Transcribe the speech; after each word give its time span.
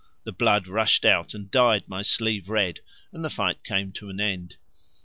The 0.23 0.31
blood 0.31 0.67
rushed 0.67 1.05
out 1.05 1.35
and 1.35 1.51
dyed 1.51 1.87
my 1.87 2.01
sleeve 2.01 2.49
red, 2.49 2.79
and 3.13 3.23
the 3.23 3.29
fight 3.29 3.63
came 3.63 3.91
to 3.91 4.09
an 4.09 4.19
end. 4.19 4.55